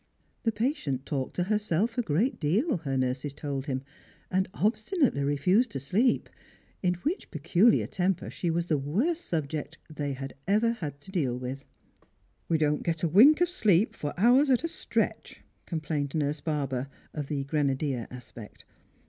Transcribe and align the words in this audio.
The 0.41 0.51
patient 0.51 1.05
talked 1.05 1.35
to 1.35 1.43
herself 1.43 1.95
a 1.95 2.01
great 2.01 2.39
deal, 2.39 2.77
her 2.77 2.97
nurses 2.97 3.35
told 3.35 3.67
him, 3.67 3.83
and 4.31 4.49
ob 4.55 4.75
Etinately 4.75 5.23
refused 5.23 5.69
to 5.73 5.79
sleep, 5.79 6.27
in 6.81 6.95
which 7.03 7.29
peculiar 7.29 7.85
temj^er 7.85 8.31
she 8.31 8.49
was 8.49 8.65
the 8.65 8.79
worst 8.79 9.23
subject 9.23 9.77
they 9.93 10.13
had 10.13 10.33
ever 10.47 10.71
had 10.71 10.99
to 11.01 11.11
deal 11.11 11.37
with." 11.37 11.65
"We 12.49 12.57
don't 12.57 12.81
get 12.81 13.03
wink 13.03 13.41
of 13.41 13.49
sleep 13.51 13.95
for 13.95 14.19
hours 14.19 14.49
at 14.49 14.63
a 14.63 14.67
stretch," 14.67 15.43
com 15.67 15.81
plained 15.81 16.15
nurse 16.15 16.39
Barber, 16.41 16.87
of 17.13 17.27
the 17.27 17.43
grenadier 17.43 18.07
aspect. 18.09 18.65